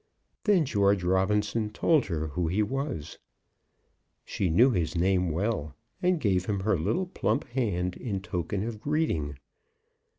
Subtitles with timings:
[0.45, 3.19] Then George Robinson told her who he was.
[4.25, 8.81] She knew his name well, and gave him her little plump hand in token of
[8.81, 9.37] greeting.